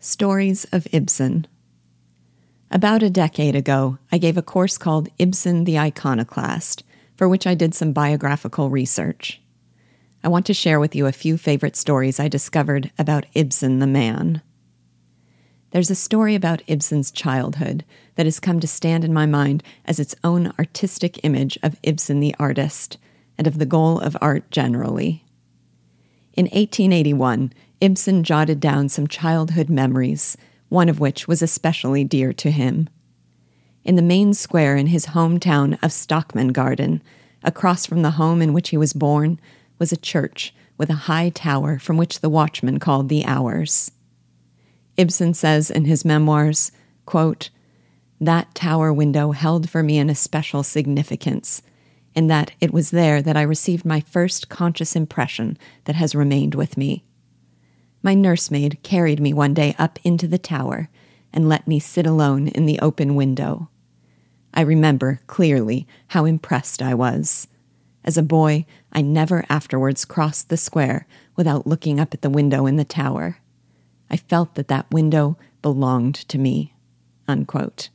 [0.00, 1.44] Stories of Ibsen.
[2.70, 6.84] About a decade ago, I gave a course called Ibsen the Iconoclast,
[7.16, 9.40] for which I did some biographical research.
[10.22, 13.88] I want to share with you a few favorite stories I discovered about Ibsen the
[13.88, 14.40] man.
[15.72, 17.84] There's a story about Ibsen's childhood
[18.14, 22.20] that has come to stand in my mind as its own artistic image of Ibsen
[22.20, 22.98] the artist
[23.36, 25.24] and of the goal of art generally.
[26.34, 30.36] In 1881, Ibsen jotted down some childhood memories,
[30.68, 32.88] one of which was especially dear to him.
[33.84, 37.00] In the main square in his hometown of Stockmanngården,
[37.42, 39.40] across from the home in which he was born,
[39.78, 43.92] was a church with a high tower from which the watchman called the hours.
[44.96, 46.72] Ibsen says in his memoirs,
[47.06, 47.50] quote,
[48.20, 51.62] That tower window held for me an especial significance,
[52.14, 56.56] in that it was there that I received my first conscious impression that has remained
[56.56, 57.04] with me.
[58.02, 60.88] My nursemaid carried me one day up into the tower
[61.32, 63.68] and let me sit alone in the open window.
[64.54, 67.48] I remember clearly how impressed I was.
[68.04, 72.66] As a boy, I never afterwards crossed the square without looking up at the window
[72.66, 73.38] in the tower.
[74.08, 76.74] I felt that that window belonged to me.
[77.26, 77.90] Unquote.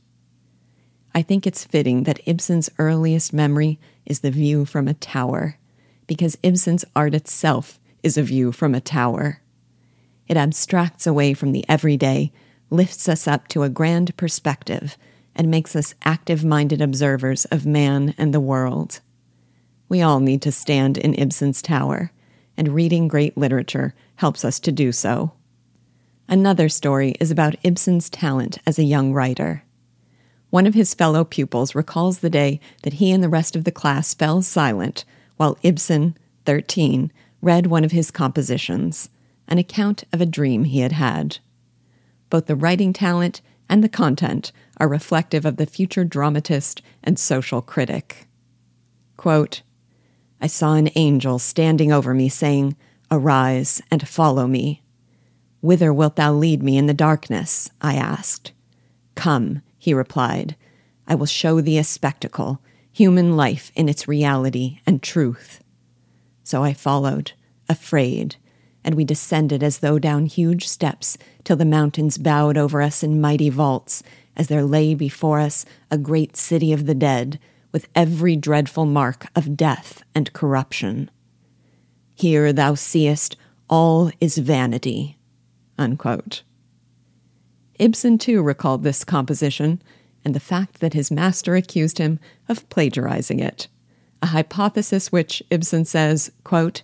[1.14, 5.58] I think it's fitting that Ibsen's earliest memory is the view from a tower,
[6.06, 9.40] because Ibsen's art itself is a view from a tower.
[10.28, 12.32] It abstracts away from the everyday,
[12.70, 14.96] lifts us up to a grand perspective,
[15.34, 19.00] and makes us active minded observers of man and the world.
[19.88, 22.12] We all need to stand in Ibsen's tower,
[22.56, 25.32] and reading great literature helps us to do so.
[26.28, 29.62] Another story is about Ibsen's talent as a young writer.
[30.50, 33.72] One of his fellow pupils recalls the day that he and the rest of the
[33.72, 35.04] class fell silent
[35.36, 36.16] while Ibsen,
[36.46, 39.10] 13, read one of his compositions,
[39.48, 41.38] an account of a dream he had had.
[42.30, 47.62] Both the writing talent and the content are reflective of the future dramatist and social
[47.62, 48.26] critic.
[49.16, 49.62] Quote,
[50.40, 52.76] I saw an angel standing over me, saying,
[53.10, 54.82] Arise and follow me.
[55.60, 57.70] Whither wilt thou lead me in the darkness?
[57.80, 58.52] I asked.
[59.14, 60.56] Come, he replied,
[61.06, 62.60] I will show thee a spectacle,
[62.92, 65.62] human life in its reality and truth.
[66.42, 67.32] So I followed,
[67.68, 68.36] afraid,
[68.84, 73.20] and we descended as though down huge steps till the mountains bowed over us in
[73.20, 74.02] mighty vaults,
[74.36, 77.38] as there lay before us a great city of the dead,
[77.72, 81.10] with every dreadful mark of death and corruption.
[82.14, 83.36] Here thou seest
[83.68, 85.16] all is vanity.
[85.78, 86.42] Unquote.
[87.78, 89.82] Ibsen too recalled this composition
[90.24, 93.66] and the fact that his master accused him of plagiarizing it,
[94.22, 96.82] a hypothesis which Ibsen says, quote,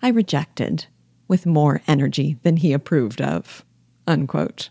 [0.00, 0.86] I rejected
[1.32, 3.64] with more energy than he approved of.
[4.06, 4.68] Unquote.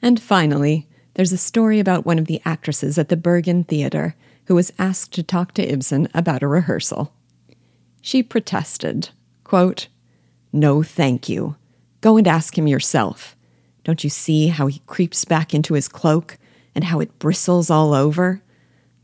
[0.00, 4.14] And finally, there's a story about one of the actresses at the Bergen Theater
[4.46, 7.12] who was asked to talk to Ibsen about a rehearsal.
[8.00, 9.10] She protested,
[9.44, 9.88] quote,
[10.50, 11.56] No, thank you.
[12.00, 13.36] Go and ask him yourself.
[13.84, 16.38] Don't you see how he creeps back into his cloak
[16.74, 18.40] and how it bristles all over?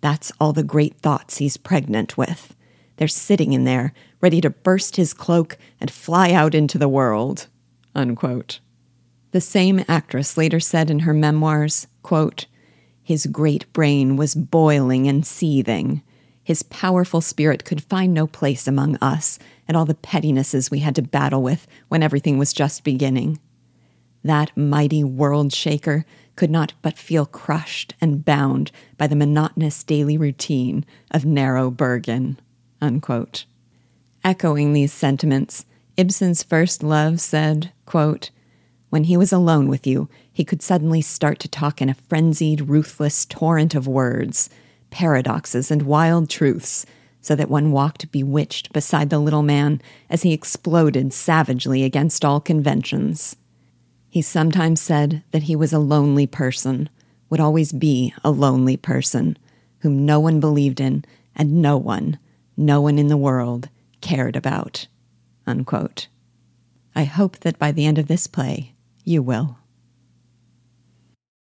[0.01, 2.57] That's all the great thoughts he's pregnant with.
[3.03, 7.49] They're sitting in there, ready to burst his cloak and fly out into the world.
[7.97, 8.61] Unquote.
[9.33, 12.47] The same actress later said in her memoirs, quote,
[13.03, 16.03] His great brain was boiling and seething.
[16.45, 20.95] His powerful spirit could find no place among us and all the pettinesses we had
[20.95, 23.41] to battle with when everything was just beginning.
[24.23, 26.05] That mighty world shaker
[26.37, 32.39] could not but feel crushed and bound by the monotonous daily routine of narrow Bergen.
[32.83, 33.45] Unquote.
[34.25, 35.65] Echoing these sentiments,
[35.97, 38.31] Ibsen's first love said, quote,
[38.91, 42.69] When he was alone with you, he could suddenly start to talk in a frenzied,
[42.69, 44.51] ruthless torrent of words,
[44.91, 46.85] paradoxes, and wild truths,
[47.21, 52.41] so that one walked bewitched beside the little man as he exploded savagely against all
[52.41, 53.37] conventions.
[54.09, 56.89] He sometimes said that he was a lonely person,
[57.31, 59.39] would always be a lonely person,
[59.83, 61.05] whom no one believed in
[61.37, 62.19] and no one,
[62.57, 63.69] no one in the world
[64.01, 64.87] cared about.
[65.47, 66.09] Unquote.
[66.95, 69.59] I hope that by the end of this play, you will.